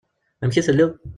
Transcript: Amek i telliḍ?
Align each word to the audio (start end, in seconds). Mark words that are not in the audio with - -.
Amek 0.43 0.57
i 0.57 0.61
telliḍ? 0.65 0.91